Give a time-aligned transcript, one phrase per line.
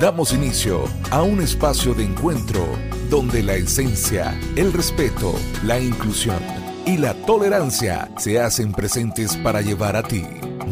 [0.00, 2.64] Damos inicio a un espacio de encuentro
[3.10, 5.34] donde la esencia, el respeto,
[5.64, 6.38] la inclusión
[6.86, 10.24] y la tolerancia se hacen presentes para llevar a ti.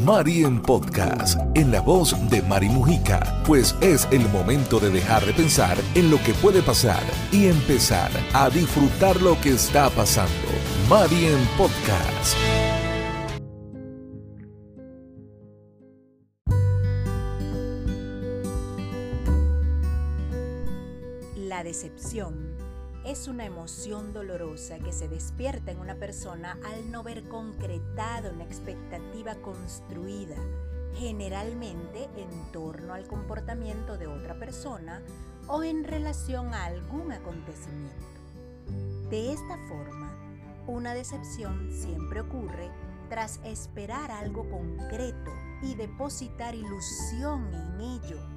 [0.04, 5.26] Mari en Podcast, en la voz de Mari Mujica, pues es el momento de dejar
[5.26, 7.02] de pensar en lo que puede pasar
[7.32, 10.30] y empezar a disfrutar lo que está pasando.
[10.88, 12.85] Mari en Podcast.
[21.66, 22.54] Decepción
[23.04, 28.44] es una emoción dolorosa que se despierta en una persona al no ver concretado una
[28.44, 30.36] expectativa construida,
[30.94, 35.02] generalmente en torno al comportamiento de otra persona
[35.48, 38.06] o en relación a algún acontecimiento.
[39.10, 40.14] De esta forma,
[40.68, 42.70] una decepción siempre ocurre
[43.08, 48.35] tras esperar algo concreto y depositar ilusión en ello.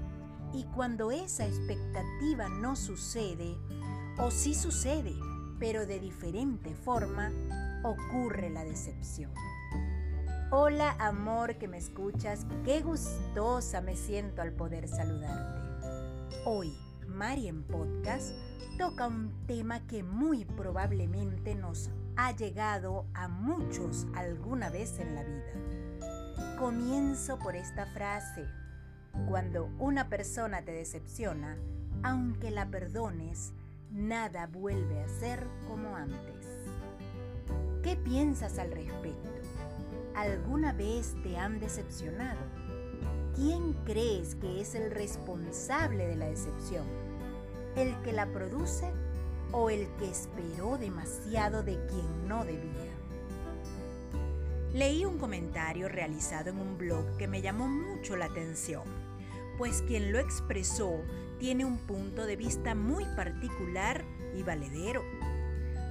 [0.53, 3.55] Y cuando esa expectativa no sucede,
[4.17, 5.13] o sí sucede,
[5.59, 7.31] pero de diferente forma,
[7.83, 9.31] ocurre la decepción.
[10.51, 15.59] Hola amor que me escuchas, qué gustosa me siento al poder saludarte.
[16.45, 16.75] Hoy,
[17.07, 18.33] Mari en Podcast
[18.79, 25.23] toca un tema que muy probablemente nos ha llegado a muchos alguna vez en la
[25.23, 26.57] vida.
[26.57, 28.47] Comienzo por esta frase.
[29.27, 31.57] Cuando una persona te decepciona,
[32.03, 33.53] aunque la perdones,
[33.91, 36.47] nada vuelve a ser como antes.
[37.83, 39.29] ¿Qué piensas al respecto?
[40.15, 42.39] ¿Alguna vez te han decepcionado?
[43.35, 46.85] ¿Quién crees que es el responsable de la decepción?
[47.75, 48.91] ¿El que la produce
[49.51, 52.99] o el que esperó demasiado de quien no debía?
[54.73, 58.83] Leí un comentario realizado en un blog que me llamó mucho la atención,
[59.59, 61.03] pues quien lo expresó
[61.37, 65.03] tiene un punto de vista muy particular y valedero.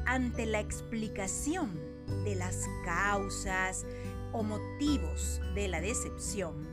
[0.07, 1.79] Ante la explicación
[2.25, 3.85] de las causas
[4.33, 6.67] o motivos de la decepción,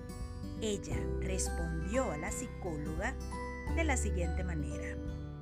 [0.62, 3.14] ella respondió a la psicóloga
[3.76, 4.98] de la siguiente manera.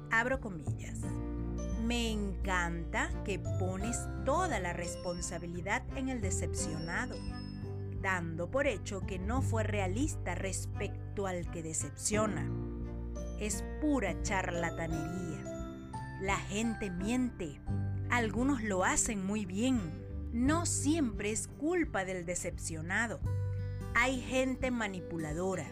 [0.09, 1.01] Abro comillas.
[1.85, 7.15] Me encanta que pones toda la responsabilidad en el decepcionado,
[8.01, 12.49] dando por hecho que no fue realista respecto al que decepciona
[13.39, 15.43] es pura charlatanería.
[16.21, 17.59] La gente miente.
[18.09, 19.79] Algunos lo hacen muy bien.
[20.31, 23.19] No siempre es culpa del decepcionado.
[23.95, 25.67] Hay gente manipuladora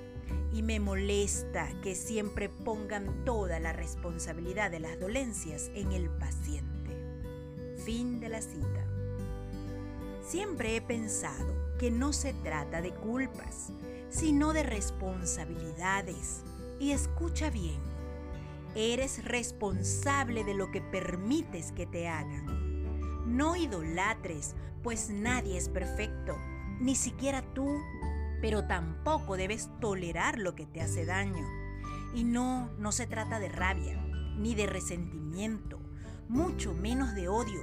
[0.54, 6.96] y me molesta que siempre pongan toda la responsabilidad de las dolencias en el paciente.
[7.84, 8.86] Fin de la cita.
[10.28, 13.72] Siempre he pensado que no se trata de culpas,
[14.12, 16.44] sino de responsabilidades
[16.80, 17.80] y escucha bien,
[18.76, 23.26] eres responsable de lo que permites que te hagan.
[23.26, 26.36] No idolatres, pues nadie es perfecto,
[26.80, 27.80] ni siquiera tú,
[28.42, 31.48] pero tampoco debes tolerar lo que te hace daño.
[32.14, 33.98] Y no, no se trata de rabia,
[34.38, 35.80] ni de resentimiento,
[36.28, 37.62] mucho menos de odio.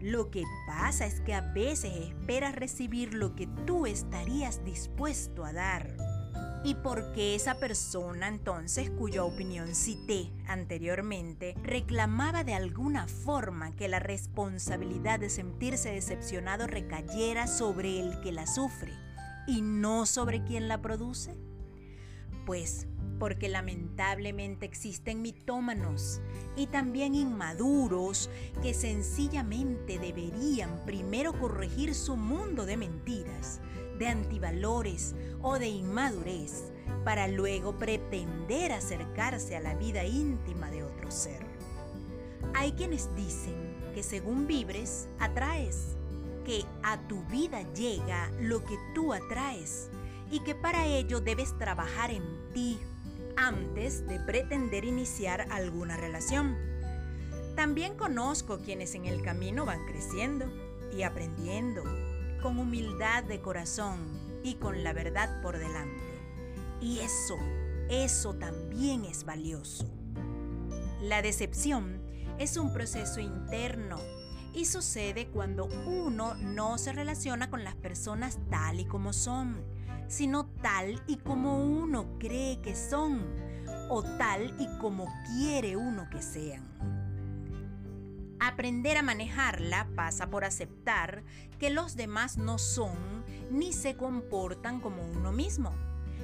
[0.00, 5.52] Lo que pasa es que a veces esperas recibir lo que tú estarías dispuesto a
[5.52, 5.96] dar
[6.64, 14.00] y porque esa persona entonces, cuya opinión cité anteriormente, reclamaba de alguna forma que la
[14.00, 18.92] responsabilidad de sentirse decepcionado recayera sobre el que la sufre
[19.46, 21.36] y no sobre quien la produce?
[22.44, 22.86] Pues
[23.18, 26.20] porque lamentablemente existen mitómanos
[26.56, 28.30] y también inmaduros
[28.62, 33.60] que sencillamente deberían primero corregir su mundo de mentiras
[33.98, 36.72] de antivalores o de inmadurez
[37.04, 41.44] para luego pretender acercarse a la vida íntima de otro ser.
[42.54, 43.54] Hay quienes dicen
[43.94, 45.96] que según vibres, atraes,
[46.44, 49.90] que a tu vida llega lo que tú atraes
[50.30, 52.22] y que para ello debes trabajar en
[52.54, 52.78] ti
[53.38, 56.56] antes de pretender iniciar alguna relación.
[57.54, 60.52] También conozco quienes en el camino van creciendo
[60.92, 61.84] y aprendiendo
[62.42, 63.98] con humildad de corazón
[64.42, 66.02] y con la verdad por delante.
[66.80, 67.36] Y eso,
[67.88, 69.88] eso también es valioso.
[71.00, 72.02] La decepción
[72.40, 73.98] es un proceso interno
[74.52, 79.62] y sucede cuando uno no se relaciona con las personas tal y como son,
[80.08, 83.22] sino tal y como uno cree que son
[83.88, 86.66] o tal y como quiere uno que sean.
[88.40, 91.24] Aprender a manejarla pasa por aceptar
[91.58, 95.74] que los demás no son ni se comportan como uno mismo,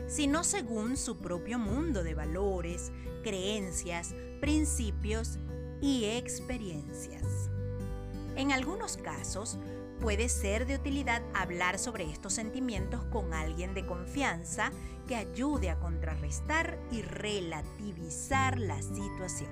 [0.06, 2.92] sino según su propio mundo de valores,
[3.22, 5.38] creencias, principios
[5.80, 7.50] y experiencias.
[8.36, 9.58] En algunos casos,
[10.00, 14.70] puede ser de utilidad hablar sobre estos sentimientos con alguien de confianza
[15.06, 19.50] que ayude a contrarrestar y relativizar la situación.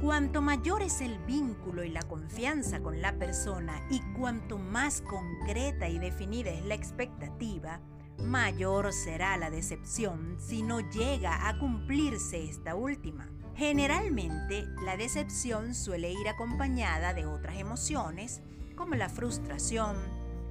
[0.00, 5.88] Cuanto mayor es el vínculo y la confianza con la persona y cuanto más concreta
[5.88, 7.80] y definida es la expectativa,
[8.18, 13.28] mayor será la decepción si no llega a cumplirse esta última.
[13.54, 18.42] Generalmente, la decepción suele ir acompañada de otras emociones
[18.82, 19.96] como la frustración,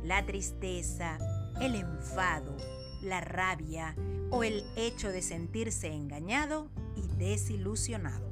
[0.05, 1.17] la tristeza,
[1.59, 2.55] el enfado,
[3.01, 3.93] la rabia
[4.29, 8.31] o el hecho de sentirse engañado y desilusionado.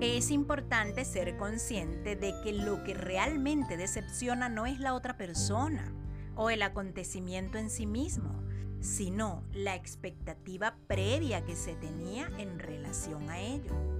[0.00, 5.92] Es importante ser consciente de que lo que realmente decepciona no es la otra persona
[6.34, 8.42] o el acontecimiento en sí mismo,
[8.80, 13.93] sino la expectativa previa que se tenía en relación a ello.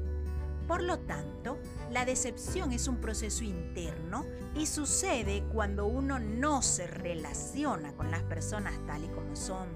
[0.66, 1.58] Por lo tanto,
[1.90, 4.24] la decepción es un proceso interno
[4.54, 9.68] y sucede cuando uno no se relaciona con las personas tal y como son,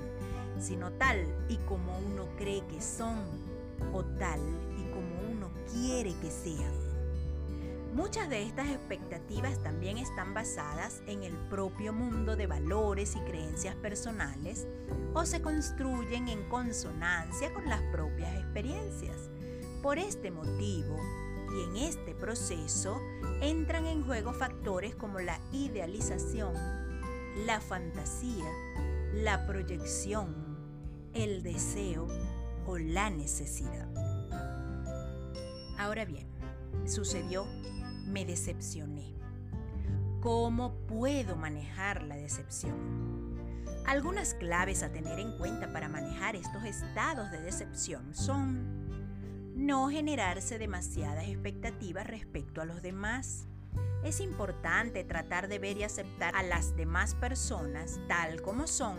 [0.58, 3.18] sino tal y como uno cree que son
[3.92, 4.40] o tal
[4.78, 6.72] y como uno quiere que sean.
[7.94, 13.74] Muchas de estas expectativas también están basadas en el propio mundo de valores y creencias
[13.76, 14.66] personales
[15.14, 19.30] o se construyen en consonancia con las propias experiencias.
[19.82, 20.96] Por este motivo
[21.56, 23.00] y en este proceso
[23.40, 26.52] entran en juego factores como la idealización,
[27.46, 28.50] la fantasía,
[29.14, 30.58] la proyección,
[31.14, 32.08] el deseo
[32.66, 33.88] o la necesidad.
[35.78, 36.26] Ahora bien,
[36.84, 37.46] sucedió
[38.08, 39.14] me decepcioné.
[40.20, 42.98] ¿Cómo puedo manejar la decepción?
[43.86, 48.87] Algunas claves a tener en cuenta para manejar estos estados de decepción son
[49.58, 53.48] no generarse demasiadas expectativas respecto a los demás.
[54.04, 58.96] Es importante tratar de ver y aceptar a las demás personas tal como son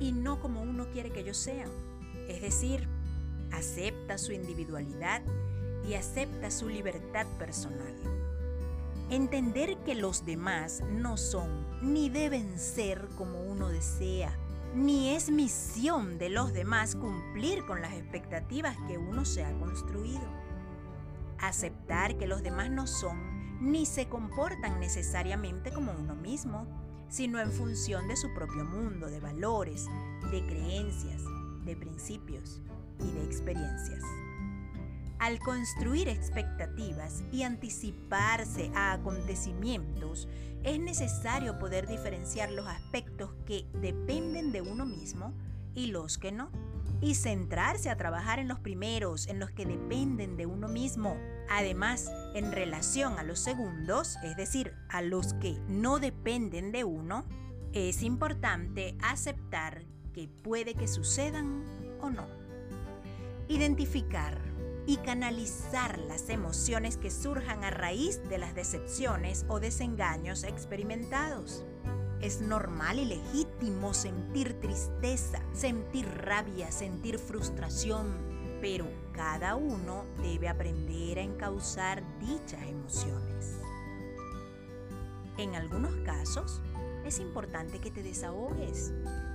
[0.00, 1.68] y no como uno quiere que ellos sean.
[2.28, 2.88] Es decir,
[3.52, 5.20] acepta su individualidad
[5.86, 7.94] y acepta su libertad personal.
[9.10, 14.34] Entender que los demás no son ni deben ser como uno desea,
[14.74, 20.22] ni es misión de los demás cumplir con las expectativas que uno se ha construido.
[21.38, 26.66] Aceptar que los demás no son ni se comportan necesariamente como uno mismo,
[27.08, 29.86] sino en función de su propio mundo de valores,
[30.30, 31.22] de creencias,
[31.64, 32.62] de principios
[33.00, 34.02] y de experiencias.
[35.20, 40.26] Al construir expectativas y anticiparse a acontecimientos,
[40.64, 45.34] es necesario poder diferenciar los aspectos que dependen de uno mismo
[45.74, 46.50] y los que no,
[47.02, 51.18] y centrarse a trabajar en los primeros, en los que dependen de uno mismo.
[51.50, 57.26] Además, en relación a los segundos, es decir, a los que no dependen de uno,
[57.74, 59.84] es importante aceptar
[60.14, 61.62] que puede que sucedan
[62.00, 62.26] o no.
[63.48, 64.49] Identificar
[64.90, 71.64] y canalizar las emociones que surjan a raíz de las decepciones o desengaños experimentados.
[72.20, 81.20] Es normal y legítimo sentir tristeza, sentir rabia, sentir frustración, pero cada uno debe aprender
[81.20, 83.60] a encauzar dichas emociones.
[85.38, 86.60] En algunos casos,
[87.06, 88.92] es importante que te desahogues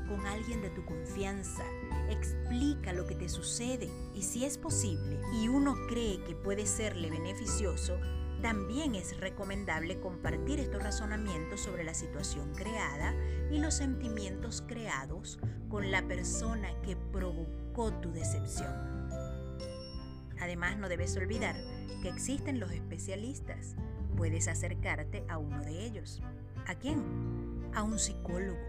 [0.08, 1.64] con alguien de tu confianza.
[2.10, 7.10] Explica lo que te sucede y si es posible y uno cree que puede serle
[7.10, 7.98] beneficioso,
[8.42, 13.16] también es recomendable compartir estos razonamientos sobre la situación creada
[13.50, 18.72] y los sentimientos creados con la persona que provocó tu decepción.
[20.40, 21.56] Además, no debes olvidar
[22.02, 23.76] que existen los especialistas.
[24.16, 26.22] Puedes acercarte a uno de ellos.
[26.68, 27.02] ¿A quién?
[27.74, 28.60] A un psicólogo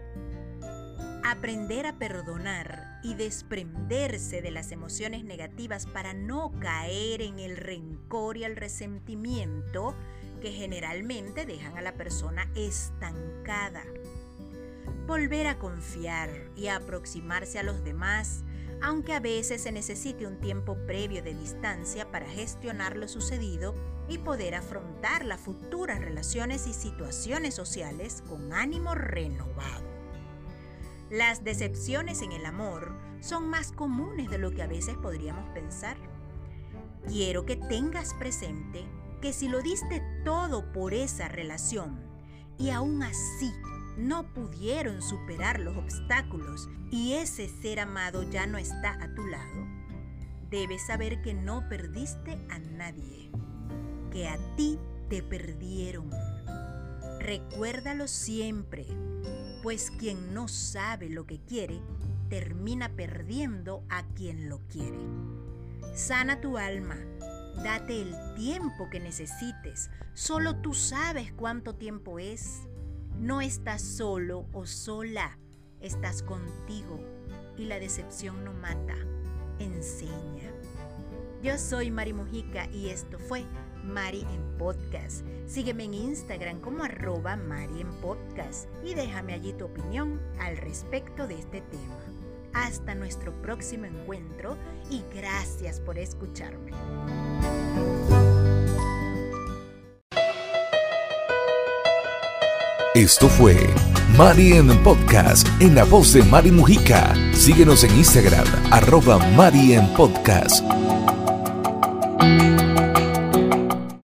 [1.29, 8.37] Aprender a perdonar y desprenderse de las emociones negativas para no caer en el rencor
[8.37, 9.93] y el resentimiento
[10.39, 13.83] que generalmente dejan a la persona estancada.
[15.05, 18.45] Volver a confiar y a aproximarse a los demás,
[18.81, 23.75] aunque a veces se necesite un tiempo previo de distancia para gestionar lo sucedido
[24.07, 29.96] y poder afrontar las futuras relaciones y situaciones sociales con ánimo renovado.
[31.09, 35.95] Las decepciones en el amor son más comunes de lo que a veces podríamos pensar.
[37.07, 38.85] Quiero que tengas presente
[39.21, 41.99] que si lo diste todo por esa relación
[42.57, 43.53] y aún así
[43.97, 49.65] no pudieron superar los obstáculos y ese ser amado ya no está a tu lado,
[50.51, 53.31] debes saber que no perdiste a nadie,
[54.11, 54.77] que a ti
[55.09, 56.11] te perdieron.
[57.19, 58.85] Recuérdalo siempre,
[59.67, 61.81] pues quien no sabe lo que quiere,
[62.29, 64.97] termina perdiendo a quien lo quiere.
[65.93, 66.95] Sana tu alma,
[67.65, 72.61] date el tiempo que necesites, solo tú sabes cuánto tiempo es.
[73.19, 75.37] No estás solo o sola,
[75.81, 77.01] estás contigo
[77.57, 78.95] y la decepción no mata,
[79.59, 80.49] enseña.
[81.43, 83.43] Yo soy Mari Mujica y esto fue
[83.87, 85.25] Mari en Podcast.
[85.47, 91.27] Sígueme en Instagram como arroba Mari en Podcast y déjame allí tu opinión al respecto
[91.27, 91.97] de este tema.
[92.53, 94.57] Hasta nuestro próximo encuentro
[94.89, 96.71] y gracias por escucharme.
[102.93, 103.55] Esto fue
[104.17, 107.13] Mari en Podcast en la voz de Mari Mujica.
[107.31, 110.65] Síguenos en Instagram, arroba Mari en Podcast.